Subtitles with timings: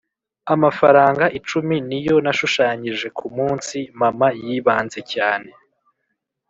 [0.53, 3.77] amafaranga icumi ni yo nashushanyije ku munsi.
[3.99, 5.49] "mama yibanze cyane